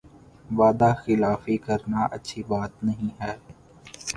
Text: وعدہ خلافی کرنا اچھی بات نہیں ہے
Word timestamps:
وعدہ 0.49 0.89
خلافی 1.01 1.57
کرنا 1.65 2.01
اچھی 2.15 2.41
بات 2.49 2.71
نہیں 2.83 3.11
ہے 3.21 3.33